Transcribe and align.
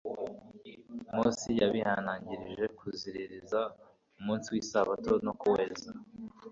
Mose 1.15 1.47
yabihanangirije 1.61 2.65
kuziririza 2.77 3.61
umunsi 4.19 4.47
wIsabato 4.53 5.11
no 5.25 5.33
kuweza 5.39 5.89